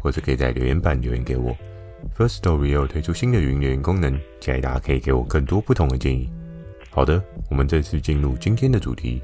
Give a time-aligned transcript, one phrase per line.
[0.00, 1.56] 或者可以在留言板留言给我。
[2.16, 6.30] Firstory 有推出新的语音留言功能，期待大家可以给我更多不同的建议。
[6.90, 9.20] 好的，我们正式进入今天的主题。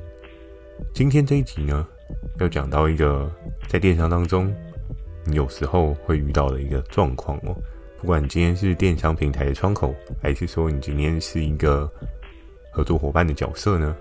[0.93, 1.87] 今天这一集呢，
[2.41, 3.30] 要讲到一个
[3.69, 4.53] 在电商当中
[5.25, 7.56] 你有时候会遇到的一个状况哦。
[8.01, 11.89] 不管你今天是电商平台的窗口，还是说你今天是一个
[12.73, 13.95] 合作伙伴的角色呢，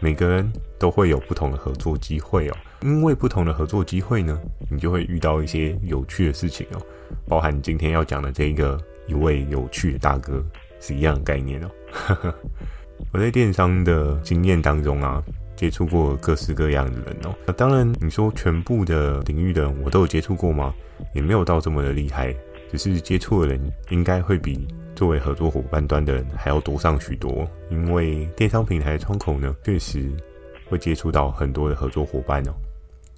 [0.00, 2.56] 每个人都会有不同的合作机会哦。
[2.80, 4.40] 因为不同的合作机会呢，
[4.70, 6.80] 你就会遇到一些有趣的事情哦，
[7.28, 10.42] 包含今天要讲的这一个一位有趣的大哥
[10.80, 11.70] 是一样的概念哦。
[13.12, 15.22] 我在电商的经验当中啊，
[15.56, 17.34] 接触过各式各样的人哦。
[17.46, 20.74] 那当然，你说全部的领域的人我都有接触过吗？
[21.14, 22.34] 也没有到这么的厉害，
[22.70, 23.60] 只是接触的人
[23.90, 27.46] 应该会比作为合作伙伴端的人还要多上许多。
[27.70, 30.10] 因为电商平台窗口呢，确实
[30.70, 32.52] 会接触到很多的合作伙伴哦。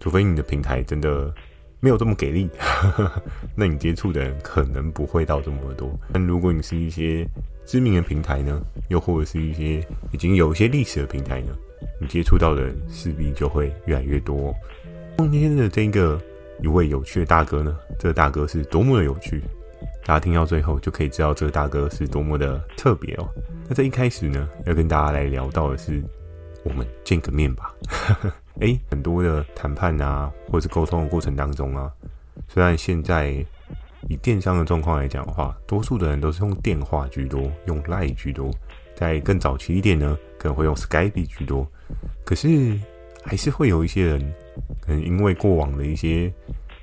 [0.01, 1.33] 除非你的平台真的
[1.79, 2.49] 没有这么给力，
[3.55, 5.89] 那你接触的人可能不会到这么多。
[6.13, 7.25] 但如果你是一些
[7.65, 11.53] 知名的平台呢，又或者是一些已经有一些历史的平台呢，
[12.01, 14.53] 你接触到的人势必就会越来越多。
[15.19, 16.21] 今天的这个
[16.63, 19.41] 一位有趣的大哥呢，这个大哥是多么的有趣，
[20.05, 23.29] 大家听到最后就可以知道这个大哥是多么的特别哦。
[23.69, 26.03] 那在一开始呢，要跟大家来聊到的是，
[26.65, 27.75] 我们见个面吧。
[28.61, 31.91] 诶，很多的谈判啊，或者是沟通的过程当中啊，
[32.49, 33.45] 虽然现在
[34.09, 38.51] 以电商的状况来讲的话，多数的人都是用电话居多，用 Line 居多，
[38.95, 41.67] 在更早期一点呢，可能会用 Skype 居多。
[42.25, 42.79] 可是
[43.25, 44.35] 还是会有一些人，
[44.83, 46.31] 可能因为过往的一些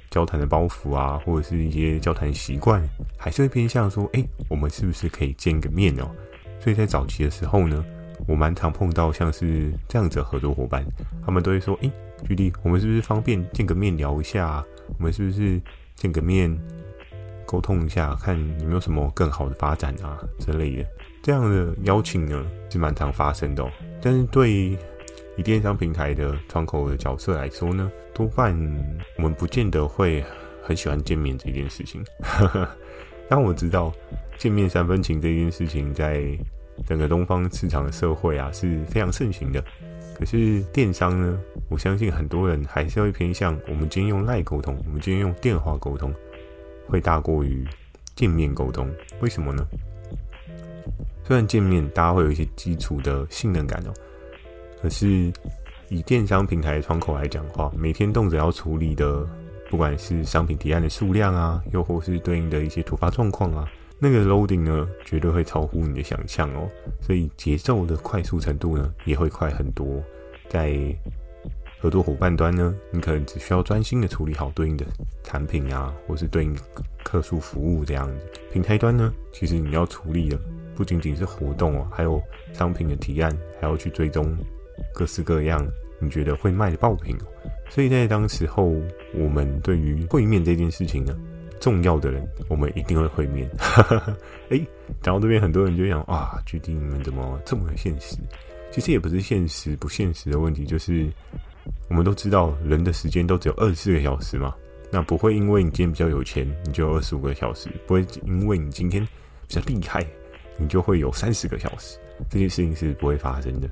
[0.09, 2.81] 交谈的包袱啊，或者是一些交谈习惯，
[3.15, 6.09] 还是会偏向说，诶，我们是不是可以见个面哦？
[6.59, 7.85] 所以在早期的时候呢。
[8.27, 10.85] 我蛮常碰到像是这样子的合作伙伴，
[11.25, 14.63] 他们都会说：“诶、欸，举例，我们是不是方便见个面聊一下？
[14.97, 15.61] 我们是不是
[15.95, 16.55] 见个面
[17.45, 20.85] 沟通一下，看有没有什么更好的发展啊之类的？”
[21.23, 23.71] 这样的邀请呢是蛮常发生的哦。
[24.01, 24.77] 但是对
[25.37, 28.53] 以电商平台的窗口的角色来说呢，多半
[29.17, 30.23] 我们不见得会
[30.61, 32.03] 很喜欢见面这件事情。
[33.27, 33.93] 但我知道
[34.37, 36.37] 见面三分情这件事情在。
[36.87, 39.63] 整个东方市场的社会啊是非常盛行的，
[40.17, 46.13] 可是电商呢，我相信很多人还是会偏向我们今天用 LINE 沟通，我们今天用电话沟通，
[46.87, 47.67] 会大过于
[48.15, 48.89] 见面沟通。
[49.21, 49.65] 为什么呢？
[51.23, 53.93] 虽然见面大家会有一些基础的信任感哦，
[54.81, 55.31] 可是
[55.89, 59.23] 以电商平台的窗口来讲的话，每天动辄要处理的，
[59.69, 63.69] 不管是商品提案的数量啊，又或是对应的一些突发状况啊。
[63.99, 66.69] 那个 loading 呢，绝对会超乎你的想象哦，
[67.01, 70.01] 所以节奏的快速程度呢，也会快很多。
[70.47, 70.73] 在
[71.81, 74.85] 合作伙伴端呢，你可能只需要专心的处理好对应的
[75.23, 76.55] 产品啊，或是对应
[77.03, 78.27] 客诉服务这样子。
[78.51, 80.39] 平台端呢，其实你要处理的
[80.75, 82.21] 不仅仅是活动哦，还有
[82.53, 84.37] 商品的提案，还要去追踪
[84.93, 85.65] 各式各样
[85.99, 87.25] 你觉得会卖的爆品哦。
[87.69, 88.73] 所以在当时候，
[89.13, 91.15] 我们对于会面这件事情呢，
[91.59, 93.49] 重要的人，我们一定会会面。
[94.49, 94.59] 哎，
[95.01, 98.17] 讲到这边，很多人就想：哇，GD 你们怎么这么现实？
[98.71, 101.07] 其实也不是现实不现实的问题，就是
[101.89, 104.53] 我们都知道，人的时间都只有二十四个小时嘛。
[104.91, 109.03] 那不会因为你今天比较有钱，你就有二十五个小时；不会因为你今天
[109.47, 110.05] 比较厉害，
[110.57, 111.97] 你就会有三十个小时。
[112.29, 113.69] 这些事情是不会发生的。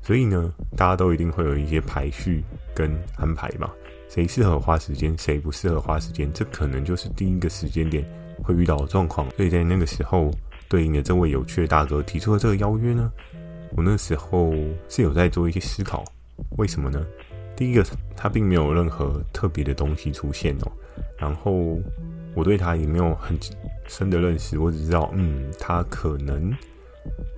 [0.00, 2.42] 所以呢，大家都一定会有一些排序
[2.74, 3.70] 跟安排嘛。
[4.08, 8.04] 谁适合花时间，谁不适合花时间，这可能就是第一个时间点
[8.42, 9.30] 会遇到的状况。
[9.36, 10.30] 所以在那个时候，
[10.68, 13.10] 对应的这位有趣的大哥提出了这个邀约呢，
[13.76, 14.52] 我那时候
[14.88, 16.04] 是有在做一些思考。
[16.58, 17.02] 为什么呢？
[17.56, 17.84] 第一个，
[18.16, 20.72] 他并没有任何特别的东西出现哦。
[21.18, 21.80] 然后
[22.34, 23.38] 我对他也没有很
[23.86, 26.52] 深的认识，我只知道，嗯，他可能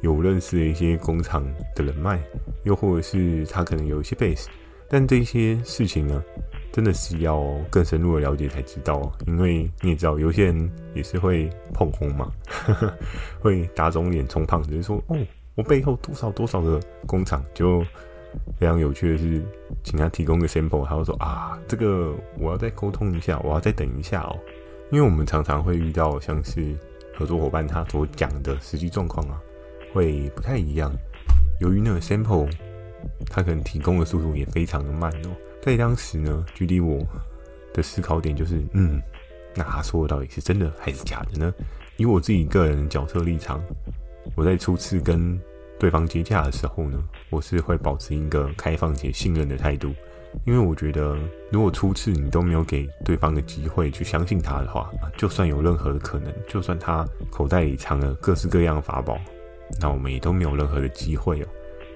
[0.02, 1.44] 有认识的一些工厂
[1.74, 2.20] 的人脉，
[2.64, 4.46] 又或者是他可能有一些 base，
[4.94, 6.22] 但这些事情呢，
[6.70, 12.94] 真的是要更深入的了解才知道，因为你也知道，有些人也是会碰红嘛，呵 呵
[13.40, 15.16] 会打肿脸充胖子，就是说哦，
[15.56, 17.82] 我背后多少多少个工厂，就
[18.56, 19.42] 非常有趣的是，
[19.82, 24.38] 请他提供个 sample，他会说啊，这个我要再沟通一下，我要再等一下哦，
[24.92, 26.72] 因为我们常常会遇到像是
[27.16, 29.42] 合作伙伴他所讲的实际状况啊，
[29.92, 30.94] 会不太一样。
[31.60, 32.48] 由于那个 sample，
[33.26, 35.30] 他可能提供的速度也非常的慢哦。
[35.62, 37.04] 在当时呢，距离我
[37.72, 39.00] 的思考点就是，嗯，
[39.54, 41.54] 那他说的到底是真的还是假的呢？
[41.96, 43.62] 以我自己个人的角色立场，
[44.34, 45.40] 我在初次跟
[45.78, 49.94] 对方接洽的时候呢，我是会保持一个开放且信任的态度，
[50.44, 51.16] 因为我觉得，
[51.50, 59.18] 如果初次你都没有给对方的机会去相信他的话，就算有任何的可能，就算他口袋里藏了各式各样的法宝，
[59.80, 61.46] 那我们也都没有任何的机会哦。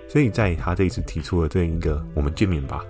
[0.08, 2.84] 所以在他这一次提出了这一个“我们见面吧”。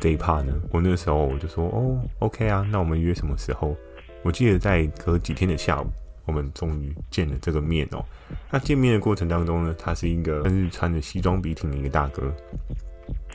[0.00, 3.76] 这一 part 呢，我那时候我就说哦，OK 啊，那我们约什么时候？
[4.22, 5.86] 我记得在隔几天的下午，
[6.26, 8.04] 我们终于见了这个面哦。
[8.50, 12.32] 那见面的过程当中呢，他是一个是穿着西装笔挺的一个大哥，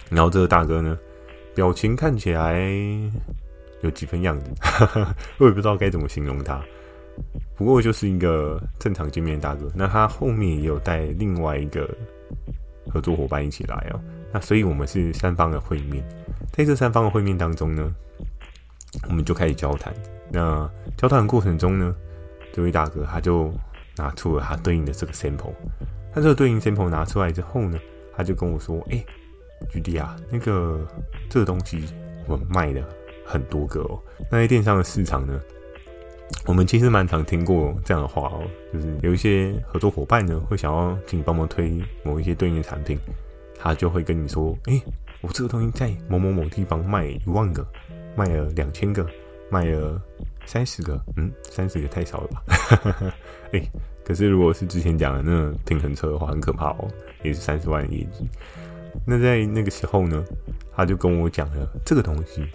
[0.10, 0.98] 然后这个大哥呢，
[1.54, 2.62] 表情看起来
[3.82, 4.50] 有几分样子，
[5.40, 6.64] 我也不知道该怎么形容他。
[7.56, 9.70] 不过就是一个正常见面的大哥。
[9.76, 11.90] 那他后面也有带另外一个
[12.90, 14.00] 合作伙伴一起来哦。
[14.32, 16.04] 那所以我们是三方的会面。
[16.52, 17.94] 在这三方的会面当中呢，
[19.08, 19.94] 我们就开始交谈。
[20.32, 21.96] 那交谈的过程中呢，
[22.54, 23.54] 这位大哥他就
[23.98, 25.54] 拿出了他对应的这个 sample。
[26.14, 27.78] 他这个对应 sample 拿出来之后呢，
[28.16, 29.06] 他就跟我说：“哎、欸，
[29.70, 30.88] 居弟啊，那个
[31.30, 31.84] 这个东西
[32.26, 32.82] 我们卖了
[33.26, 34.00] 很多个哦。
[34.32, 35.40] 那在电商的市场呢，
[36.45, 38.44] 我们其实蛮常听过这样的话哦，
[38.74, 42.98] 就是有一些合作伙伴呢会想要请你帮忙推某一些对应的产品，
[43.60, 44.81] 他就会跟你说：哎、”
[45.22, 47.66] 我这个东西在某某某地方卖一万个，
[48.16, 49.06] 卖了两千个，
[49.50, 50.00] 卖了
[50.45, 52.44] 三十个，嗯，三十个太少了吧？
[53.51, 53.72] 哎、欸，
[54.04, 56.88] 可是如果是之前讲的那平衡车的话，很可怕哦，
[57.24, 58.27] 也是三十万业绩。
[59.06, 60.24] 那在那个时候呢，
[60.75, 62.45] 他就跟我讲了这个东西。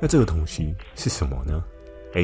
[0.00, 1.64] 那这个东西是什么呢？
[2.14, 2.22] 哎、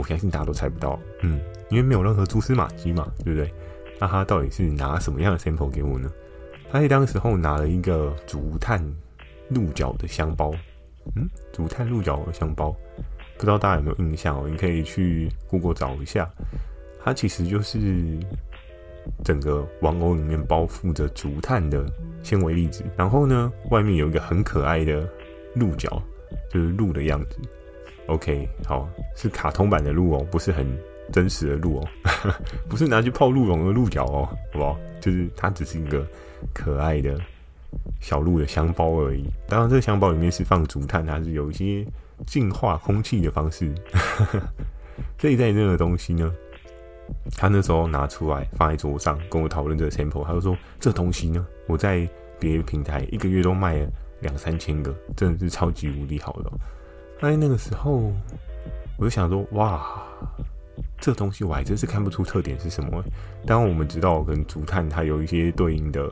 [0.00, 1.38] 我相信大家都猜不到，嗯，
[1.68, 3.52] 因为没有任何蛛丝马迹嘛，对不对？
[4.00, 6.10] 那他到底是拿什么样的 sample 给我呢？
[6.72, 8.82] 他在当时候拿了一个竹炭
[9.50, 10.52] 鹿角的香包，
[11.16, 12.74] 嗯，竹炭鹿角的香包，
[13.36, 14.48] 不知道大家有没有印象哦？
[14.48, 16.30] 你可以去 Google 找一下，
[17.04, 18.18] 它其实就是
[19.22, 21.84] 整个玩偶里面包覆着竹炭的
[22.22, 25.06] 纤维粒子，然后呢，外面有一个很可爱的
[25.54, 26.02] 鹿角，
[26.48, 27.38] 就是鹿的样子。
[28.10, 30.66] OK，好，是卡通版的鹿哦，不是很
[31.12, 31.88] 真实的鹿哦，
[32.68, 34.78] 不是拿去泡鹿茸的鹿角哦，好不好？
[35.00, 36.06] 就是它只是一个。
[36.54, 37.20] 可爱的
[38.00, 39.26] 小鹿的香包而已。
[39.46, 41.84] 当然，这个香包里面是放竹炭，它是有一些
[42.26, 43.70] 净化空气的方式。
[45.20, 46.32] 所以在这个东西呢，
[47.36, 50.24] 他那时候拿出来放在桌上，跟我讨论这个 sample。
[50.24, 52.08] 他就说：“这东西呢，我在
[52.38, 53.86] 别的平台一个月都卖了
[54.20, 56.50] 两三千个，真的是超级无敌好的。”
[57.20, 58.12] 那那个时候，
[58.96, 60.02] 我就想说：“哇！”
[60.98, 63.02] 这东西我还真是看不出特点是什么。
[63.46, 66.10] 当然我们知道，跟竹炭它有一些对应的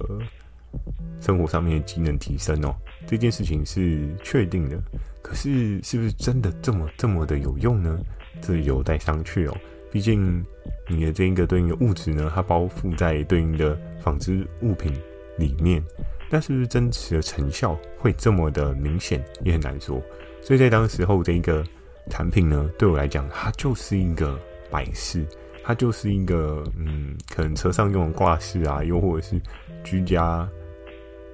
[1.20, 2.75] 生活上面的机能提升哦，
[3.06, 4.78] 这件事情是确定的。
[5.22, 7.99] 可是，是不是真的这么这么的有用呢？
[8.40, 9.56] 这有待商榷哦。
[9.90, 10.44] 毕竟
[10.87, 14.93] 你的这一个对应的物质呢，它包覆在对应的纺织物品
[15.38, 15.82] 里面，
[16.31, 20.00] 但是不是真实的成效会这么的明显，也很难说。
[20.49, 21.62] 所以在当时候这个
[22.09, 24.41] 产品呢，对我来讲，它就是一个。
[24.71, 25.27] 摆饰，
[25.65, 29.41] 它就是一个嗯，可能车上用的挂饰啊，又或者是
[29.82, 30.46] 居家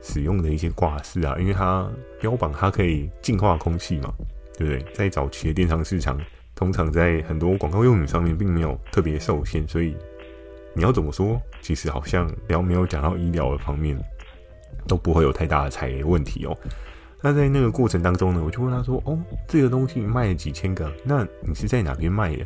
[0.00, 4.14] 使用的一些挂饰啊，因为它标榜它可以净化空气嘛，
[4.56, 4.92] 对不对？
[4.94, 6.16] 在早期的电商市场，
[6.54, 9.96] 通常在很多广告用语上面并没有特别受限，所以
[10.74, 13.98] 你要怎么说，其实好像聊没有讲到医疗的方面，
[14.86, 16.56] 都不会有太大的踩雷问题哦。
[17.26, 22.44] 那在那个过程当中呢，我就问他说：“哦，这个东西卖了几千个，那你是在哪边卖的？”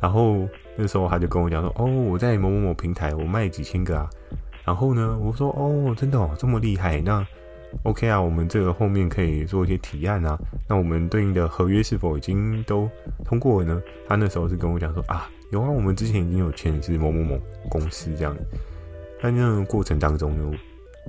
[0.00, 4.08] 然后那时候他就跟我讲说：“哦，我在某某某平台，我卖几千个啊。”
[4.64, 7.02] 然后呢，我说：“哦，真的哦，这么厉害？
[7.02, 7.22] 那
[7.82, 10.38] OK 啊，我们这个后面可以做一些提案啊。
[10.66, 12.88] 那我们对应的合约是否已经都
[13.26, 17.38] 通过了呢？”他那时候是跟我讲说：“啊，有啊，我们之前已经有签的是某某某
[17.68, 18.34] 公司这样。”
[19.22, 20.58] 在那个过程当中呢，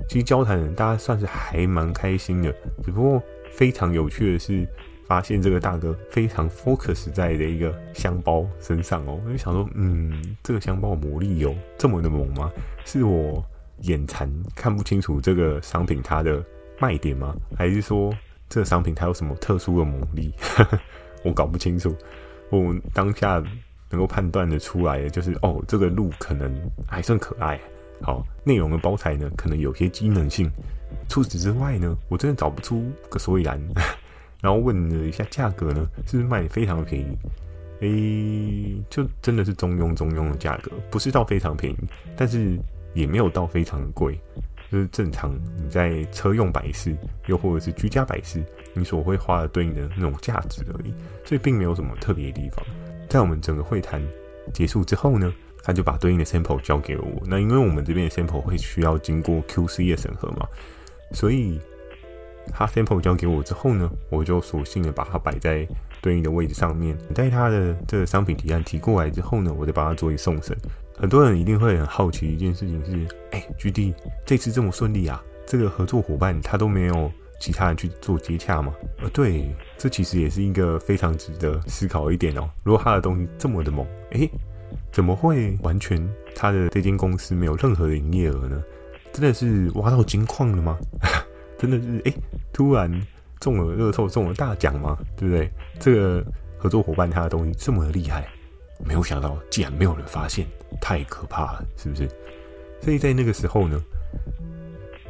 [0.08, 2.52] 其实交谈人大家算是还蛮开心的，
[2.84, 4.66] 只不过非常有趣的是。
[5.08, 12.50] 发现这个大哥非常 focus 在的一个香包身上哦，我就想说，嗯，这个香包魔力有这么的猛吗？
[12.84, 13.40] 是我
[13.82, 16.44] 眼馋看不清楚这个商品它的
[16.80, 17.36] 卖点吗？
[17.56, 18.12] 还是说
[18.48, 20.34] 这个商品它有什么特殊的魔力？
[21.22, 21.94] 我搞不清楚。
[22.50, 23.40] 我当下
[23.90, 26.52] 能够判断的出来的就是，哦，这个鹿可能
[26.84, 27.60] 还算可爱。
[28.02, 30.50] 好，内容的包材呢，可能有些机能性。
[31.08, 33.60] 除此之外呢，我真的找不出个所以然。
[34.42, 37.16] 然后问了一下价格呢，是不是卖的非常的便宜？
[37.80, 41.76] 诶，就真的是中庸中庸的价格，不是到非常便宜，
[42.16, 42.58] 但是
[42.94, 44.18] 也没有到非常的贵，
[44.70, 46.94] 就是正常你在车用摆饰，
[47.26, 52.64] 又或者是居家摆饰，你所会花的对应的那种价值而已，所以并没有什么特别的地方。
[53.08, 54.02] 在我们整个会谈
[54.52, 57.22] 结束之后呢，他就把对应的 sample 交给我。
[57.26, 60.46] 那因为我们这边的 sample 会需要经过 QC 的审核嘛，
[61.12, 61.60] 所以
[62.52, 65.66] 他 sample 交给我之后呢，我就索性的把它摆在。
[66.02, 70.56] 对应的位置上面，待他的这个商品提案提过来之后呢，我再把它做一送审。
[70.96, 73.92] 很多人一定会很好奇一件事情是：哎，GD
[74.24, 77.10] 这次这么顺利啊，这个合作伙伴他都没有
[77.40, 78.72] 其他人去做接洽吗？
[79.02, 82.48] 呃，对，这其实也是一个非常值得思考一点哦。
[82.62, 84.30] 如果他的东西这么的猛，哎，
[84.96, 86.02] 怎么会完全
[86.34, 88.64] 他的这间公司没有任何的营业额呢？
[89.12, 90.78] 真的是挖到金矿了吗？
[91.60, 92.14] 真的是哎，
[92.50, 92.90] 突然。
[93.38, 94.96] 中了乐透，中了大奖吗？
[95.14, 95.50] 对不对？
[95.78, 96.24] 这个
[96.56, 98.26] 合作伙伴他的东西这么的厉害，
[98.82, 100.46] 没有想到竟然没有人发现，
[100.80, 102.08] 太可怕了，是不是？
[102.80, 103.78] 所以在那个时候呢，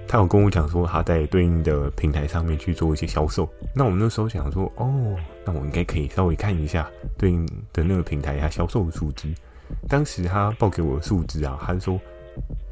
[0.09, 3.49] 他有跟我讲说他在对应的平台上面去做一些销售。
[3.73, 5.15] 那我们那时候想说，哦，
[5.45, 9.29] 那我应该可以稍微看一下对应的那个平台他销售的数字。
[9.89, 12.01] 当时他报给我的数字啊，他说，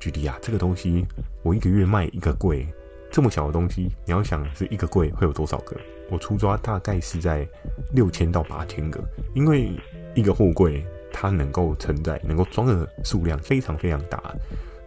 [0.01, 1.07] 举例啊，这个东西
[1.43, 2.67] 我一个月卖一个柜。
[3.11, 5.77] 这么小的东西，你要想是一个柜会有多少个？
[6.11, 7.47] 我出抓大概是在
[7.93, 9.01] 六千到八千个，
[9.35, 9.71] 因为
[10.17, 14.21] 一个货柜它能够承载、能够装的数量非常非常大，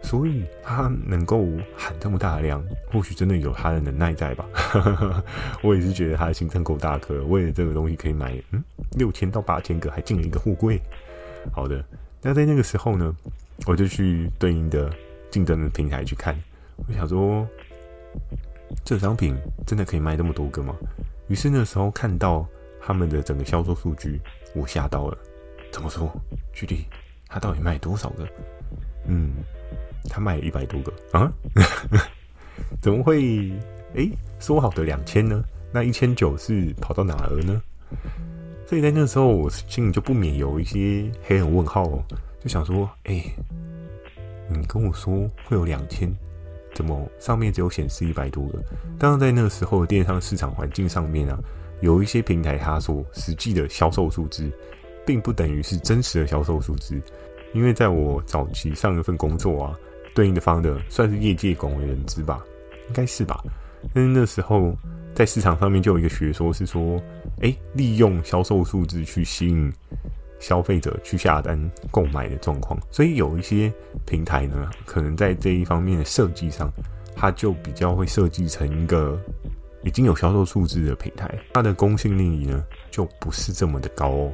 [0.02, 2.62] 所以它能够喊这么大的量，
[2.92, 4.44] 或许真的有它的能耐在吧？
[5.64, 10.78] 我也是觉得它的心脏够大颗，为了这个东西可以买嗯六千到八千个，还进了一个货柜。
[11.52, 11.84] 好的，
[12.22, 13.14] 那在那个时候呢，
[13.66, 14.92] 我就去对应的
[15.30, 16.36] 竞争的平台去看，
[16.86, 17.46] 我想说。
[18.84, 19.34] 这商品
[19.66, 20.74] 真的可以卖那么多个吗？
[21.28, 22.46] 于是那时候看到
[22.82, 24.20] 他们的整个销售数据，
[24.54, 25.16] 我吓到了。
[25.72, 26.10] 怎么说？
[26.52, 26.84] 具体
[27.28, 28.28] 他到底卖多少个？
[29.06, 29.32] 嗯，
[30.10, 31.32] 他卖了一百多个啊？
[32.80, 33.52] 怎么会？
[33.94, 34.06] 哎，
[34.38, 35.42] 说好的两千呢？
[35.72, 37.62] 那一千九是跑到哪儿呢？
[38.68, 42.04] 所以在那时候，我心里就不免有一些黑人问号哦，
[42.38, 43.24] 就想说：哎，
[44.46, 46.14] 你跟我说会有两千？
[46.74, 48.62] 怎么上面只有显示一百多个？
[48.98, 51.38] 当然，在那个时候的电商市场环境上面啊，
[51.80, 54.52] 有一些平台它所实际的销售数字，
[55.06, 57.00] 并不等于是真实的销售数字。
[57.54, 59.74] 因为在我早期上一份工作啊，
[60.14, 62.44] 对应的方的算是业界广为人知吧，
[62.88, 63.42] 应该是吧。
[63.94, 64.76] 但是那时候
[65.18, 67.02] 在市场上面就有一个学说是说，
[67.40, 69.72] 哎，利用销售数字去吸引。
[70.38, 71.58] 消费者去下单
[71.90, 73.72] 购买的状况，所以有一些
[74.06, 76.72] 平台呢，可能在这一方面的设计上，
[77.16, 79.20] 它就比较会设计成一个
[79.82, 84.32] 已经有销售数字的平台，它的公信力呢就不是这么的高哦。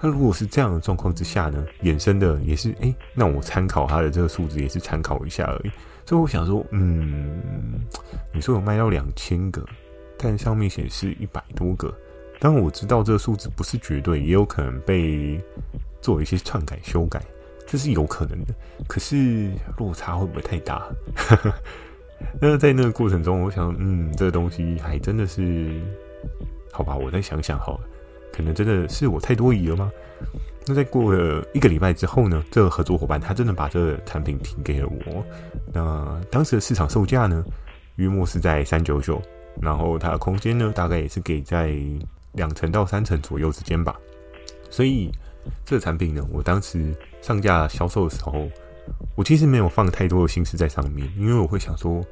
[0.00, 5.70] 那如果是这样的状况之下呢，衍生的也是，哎，那我参考它的这个数字也是参考一下而已。
[6.06, 7.40] 所以我想说，嗯，
[8.32, 9.66] 你说有卖到两千个，
[10.24, 11.94] 但上面显示一百多个。
[12.40, 15.38] 当然我知道这个数字不是绝对，也有可能被
[16.00, 17.22] 做一些篡改、修改，
[17.66, 18.54] 这是有可能的。
[18.88, 20.82] 可是落差会不会太大？
[22.40, 25.78] 那在那个过程中，我想，嗯，这个东西还真的是
[26.72, 26.96] 好吧？
[26.96, 27.80] 我再想想好了，
[28.32, 29.92] 可能真的是我太多疑了吗？
[30.66, 35.24] 那在过了一个礼拜之后呢，这个合作伙伴他真的把这个产品提给了我。
[35.72, 37.44] 那当时的市场售价呢，
[37.96, 39.20] 约莫是在三九九，
[39.60, 41.74] 然后它的空间呢，大概也是给在。
[42.34, 43.94] 两成到三成左右之间吧，
[44.68, 45.08] 所以
[45.64, 46.92] 这个产品呢，我当时
[47.22, 48.50] 上架销售的时候，
[49.14, 52.04] 我其实没有放太多的心思在上面，因为我会想说，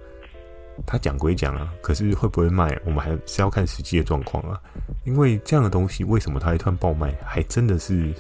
[0.86, 4.60] 他讲归讲啊，可是会不会卖，我们还是要看实际的状况啊。
[5.04, 8.14] 因为这样的东西，为什么它会突然爆卖，还真的是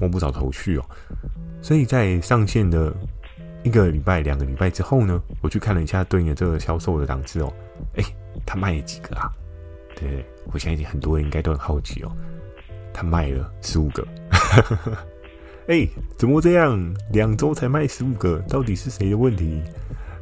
[0.00, 0.84] 摸不着头绪哦。
[1.60, 2.90] 所以在上线的
[3.64, 7.52] 一个礼拜、两个礼拜之后呢，我去看了一下对应的这个销售的档次哦，
[7.96, 8.04] 诶，
[8.46, 9.32] 他卖了几个啊？
[9.96, 12.12] 对，我相信很多人应该都很好奇哦。
[12.92, 14.06] 他卖了十五个，
[15.66, 15.86] 哎、
[16.16, 16.96] 怎么这样？
[17.12, 19.62] 两周才卖十五个，到底是谁的问题？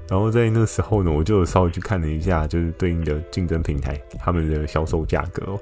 [0.09, 5.61] 然后在那时候呢，我就稍微去看了一下，就是对应的竞争平台他们的销售价格哦。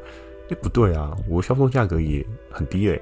[0.51, 3.01] 哎、不对啊，我销售价格也很低哎，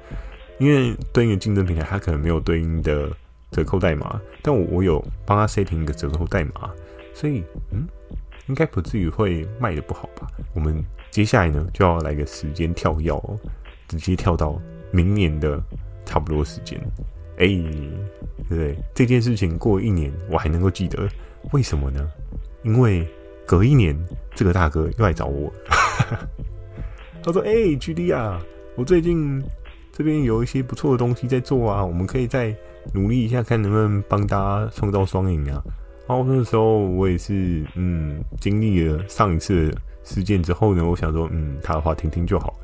[0.58, 3.10] 因为对应的竞争平台它可能没有对应的
[3.50, 6.70] 折扣代码，但我我有帮他 setting 一个折扣代码，
[7.14, 7.86] 所以嗯。
[8.46, 10.26] 应该不至于会卖得不好吧？
[10.54, 13.38] 我们接下来呢就要来个时间跳跃哦，
[13.88, 14.60] 直接跳到
[14.90, 15.62] 明年的
[16.04, 16.80] 差不多时间。
[17.38, 18.78] 哎，对不对？
[18.94, 21.08] 这件事情过一年我还能够记得，
[21.52, 22.08] 为什么呢？
[22.62, 23.06] 因为
[23.46, 23.96] 隔一年
[24.34, 25.52] 这个大哥又来找我，
[27.22, 28.40] 他说：“哎，GD 啊，
[28.74, 29.42] 我最近
[29.92, 32.54] 这边有一些不错的东西在做啊，我们可以再
[32.94, 35.62] 努力一下，看能不能帮大家创造双赢啊。
[36.08, 42.54] 然后那个时候我也是，嗯，经历了上一次事件之后呢，我想说，嗯，他的话听听就好。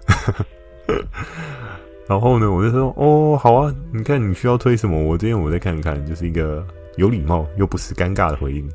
[2.08, 8.68] 然后呢，我就说，哦，好啊，你看你需要推什么，我这边我再看看，就是一个有礼貌又不失尴尬的回应。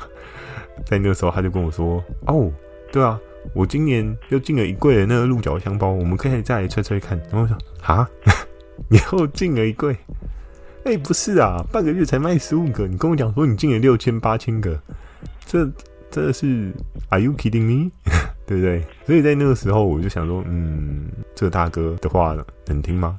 [0.84, 2.50] 在那个时候，他就跟我说，哦，
[2.92, 3.18] 对啊。
[3.54, 7.16] 我今年又进了一柜的那个鹿角香包，我们可以再来吹吹看。
[7.30, 8.10] 然后我想，啊，
[8.90, 9.96] 你又进了一柜？
[10.86, 14.80] 哎、不是啊，半个月才卖十五个，你跟我讲说你进了六千八千个，
[15.44, 15.68] 这
[16.08, 16.72] 这是
[17.08, 17.90] Are you kidding me？
[18.46, 18.84] 对不对？
[19.04, 23.18] 所以在那个时候，我就想说，嗯，这大哥的话能听吗？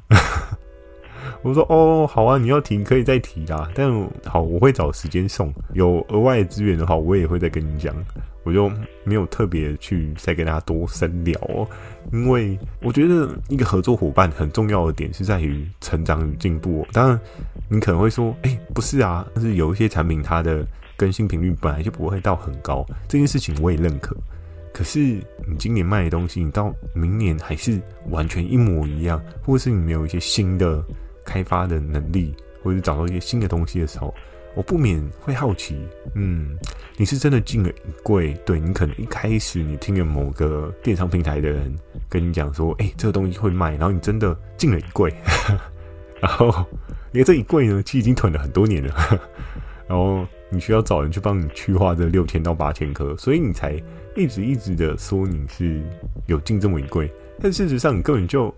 [1.48, 3.70] 我说哦，好啊，你要提可以再提啦。
[3.74, 3.90] 但
[4.26, 5.54] 好，我会找时间送。
[5.74, 7.96] 有额外的资源的话，我也会再跟你讲。
[8.44, 8.70] 我就
[9.04, 11.68] 没有特别去再跟大家多深聊哦，
[12.14, 16.88] 因为我觉得一个合作伙伴很重要的点是在于成长与进步哦。
[16.94, 17.20] 当然，
[17.70, 24.16] 你可能会说，哎，不是啊，但是有一些产品它的更新频率本来就不会到很高，这件事情我也认可。
[24.74, 30.82] 可是你今年卖的东西，你到明年还是完全一模一样，或者是你没有一些新的
[31.28, 34.16] 开发的能力，或者找到一些新的东西的时候，
[34.56, 35.78] 我不免会好奇，
[36.16, 36.58] 嗯，
[36.96, 38.34] 你是真的进了一柜？
[38.46, 41.76] 对，你可能一开始你听了某个电商平台的人
[42.08, 45.14] 跟你讲说，哎、这个东西会卖，然后你真的进了一柜，
[46.22, 46.48] 然后
[47.12, 48.96] 因为这一柜呢，其实已经囤了很多年了，
[49.88, 53.80] 然后你需要找人去帮你去化这六千到八千颗，所以你才
[54.16, 55.84] 一直一直的说你是
[56.26, 58.54] 有进这么一柜，但事实上你根本就。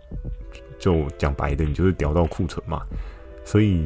[0.80, 2.82] 就讲白的，你就是屌到库存嘛。
[3.44, 3.86] 所以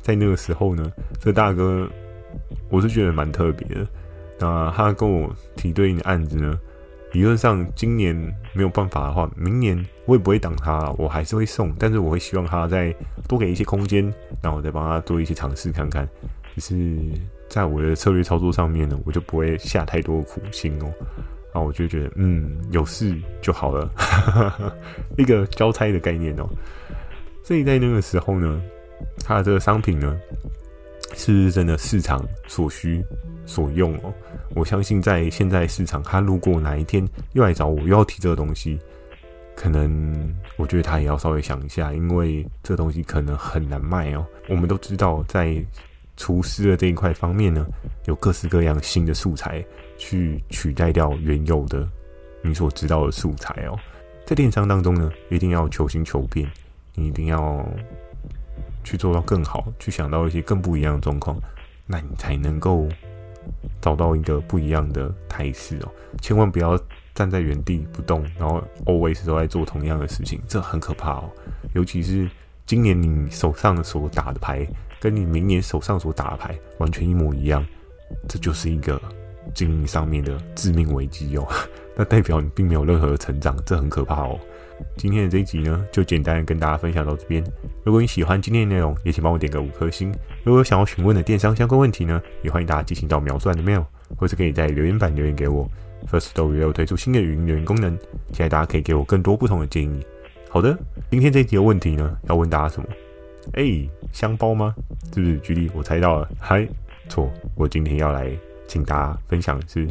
[0.00, 1.88] 在那个时候呢，这大哥
[2.68, 3.86] 我是觉得蛮特别的。
[4.38, 6.58] 那他跟我提对应的案子呢，
[7.12, 8.14] 理论上今年
[8.52, 11.72] 没有办法的话，明年我也不会挡他，我还是会送。
[11.78, 12.94] 但是我会希望他再
[13.28, 14.02] 多给一些空间，
[14.40, 16.08] 然后我再帮他做一些尝试看看。
[16.54, 16.98] 只是
[17.48, 20.92] 在我的策略操作上面呢，我就不会下太多苦心哦。
[21.52, 23.90] 然后我就觉得，嗯，有事就好了，
[25.18, 26.48] 一个交差的概念哦。
[27.44, 28.62] 所以在那个时候呢，
[29.24, 30.18] 他的这个商品呢，
[31.14, 33.04] 是不是真的市场所需
[33.44, 34.14] 所用哦？
[34.54, 38.78] 我相信在现在市场，他如果哪一天又来找我，又要提这个东西，
[39.54, 44.24] 可能我觉得他也要稍微想一下，因为这东西可能很难卖哦。
[44.48, 45.62] 我们都知道，在
[46.16, 47.66] 厨师的这一块方面呢，
[48.06, 49.64] 有各式各样新的素材。
[50.04, 51.88] 去取代掉原有的
[52.42, 53.78] 你所知道的素材哦，
[54.26, 56.50] 在电商当中呢，一定要求新求变，
[56.96, 57.64] 你一定要
[58.82, 61.38] 去做到更好，去想到一些更不一样的状况，
[61.86, 62.88] 那你才能够
[63.80, 65.88] 找到一个不一样的态势哦。
[66.20, 66.76] 千万不要
[67.14, 71.30] 站在原地不动，然后 always 都在做同样的事情，这很可怕哦。
[71.76, 72.28] 尤其是
[72.66, 74.66] 今年你手上所打的牌，
[74.98, 77.64] 跟你明年手上所打的牌完全一模一样，
[78.28, 79.00] 这就是一个。
[79.54, 81.46] 经营上面的致命危机哦，
[81.96, 84.38] 那代表你并没有任何的成长，这很可怕哦。
[84.96, 87.44] 今天的这一集呢，就简单跟大家分享到这边。
[87.84, 90.12] 如果你喜欢今天的内容，也请帮我点个五颗星。
[90.42, 93.84] 如果有想要询问的电商相关问题呢，也欢迎大家进行到描述栏的 mail，
[94.16, 95.70] 或是可以在留言板留言给我。
[96.10, 97.96] Firstory 有推出新的语音留言功能，
[98.32, 100.04] 期待大家可以给我更多不同的建议。
[100.48, 100.76] 好的，
[101.10, 102.88] 今天这一集的问题呢，要问大家什么？
[103.52, 104.74] 哎、欸，香包吗？
[105.14, 105.38] 是不是？
[105.38, 106.28] 举例，我猜到了。
[106.40, 106.66] 嗨，
[107.08, 108.36] 错，我今天要来。
[108.72, 109.86] 请大家分享的是，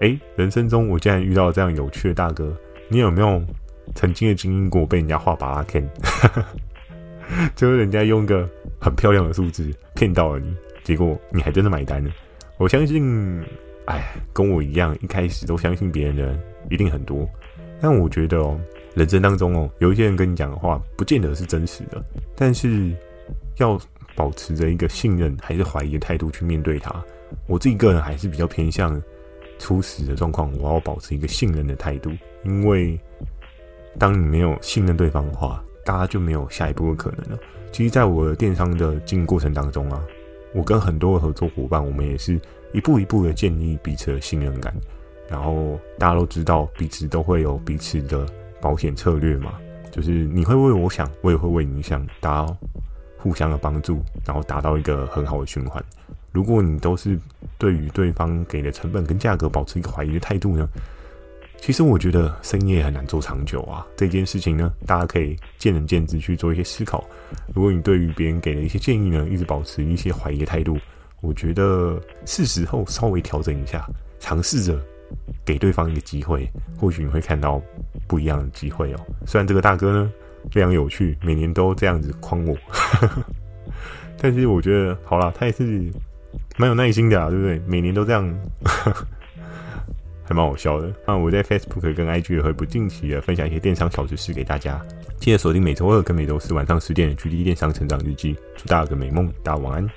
[0.00, 2.56] 哎、人生中我竟然遇到这样有趣的大哥，
[2.88, 3.42] 你有没有
[3.96, 5.88] 曾经的经历过被人家画芭乐 can？
[7.56, 8.48] 就是人家用个
[8.80, 12.10] 很漂亮的数字骗到了你，结果你还真的买单了。
[12.56, 13.42] 我相信，
[13.86, 17.28] 哎，跟我一样，一开始都相信别人的人一定很多。
[17.80, 18.56] 但我觉得哦，
[18.94, 22.00] 人生当中哦，有一些人跟你讲的话，不见得是真实的，
[22.36, 22.92] 但是
[23.56, 23.76] 要
[24.14, 27.04] 保持着一个信任还是怀疑的态度去面对它。
[27.46, 29.00] 我自己个人还是比较偏向
[29.58, 32.10] 初始的状况，我要保持一个信任的态度，
[32.44, 32.98] 因为
[33.98, 37.38] 当你没有信任对方的话，大家就没有下一步的可能了。
[37.70, 40.02] 其实，在我的电商的经营过程当中啊，
[40.54, 42.40] 我跟很多的合作伙伴，我们也是
[42.72, 44.74] 一步一步的建立彼此的信任感，
[45.28, 48.26] 然后大家都知道彼此都会有彼此的
[48.60, 49.58] 保险策略嘛，
[49.90, 52.56] 就是你会为我想，我也会为你想，大家
[53.18, 55.84] 互相的帮助，然后达到一个很好的循环。
[56.34, 57.16] 如果你都是
[57.58, 60.68] 对于对方给的成本跟价格保持一个怀疑的态度呢，
[61.58, 63.86] 其实我觉得生意很难做长久啊。
[63.96, 67.04] 这件事情呢，大家可以见仁见智去做一些思考。
[67.54, 70.76] 如果你对于别人给的一些建议呢，一直保持一些怀疑的态度，
[71.20, 74.76] 我觉得是时候稍微调整一下，尝试着
[75.44, 77.62] 给对方一个机会，或许你会看到
[78.08, 79.00] 不一样的机会哦。
[79.24, 80.12] 虽然这个大哥呢
[80.50, 82.56] 非常有趣，每年都这样子诓我，
[84.20, 85.92] 但是我觉得好啦，他也是
[86.56, 87.58] 蛮有耐心的啊对不对？
[87.66, 88.34] 每年都这样。
[90.26, 90.90] 还蛮好笑的。
[91.06, 94.80] 那我在 facebook 跟 ig 也会不定期的分享一些电商小知识给大家。
[95.18, 98.34] 记得锁定每周二跟每周四晚上十点的 gd 电商成长日记。
[98.56, 99.90] 祝大家有个美梦大家晚安。